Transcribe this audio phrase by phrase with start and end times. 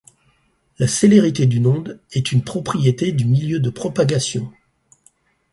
[0.79, 4.51] La célérité d'une onde est une propriété du milieu de propagation.